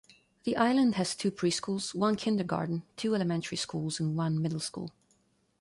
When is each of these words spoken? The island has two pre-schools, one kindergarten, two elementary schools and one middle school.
The 0.45 0.57
island 0.57 0.95
has 0.95 1.15
two 1.15 1.29
pre-schools, 1.29 1.93
one 1.93 2.15
kindergarten, 2.15 2.81
two 2.97 3.13
elementary 3.13 3.57
schools 3.57 3.99
and 3.99 4.17
one 4.17 4.41
middle 4.41 4.59
school. 4.59 4.91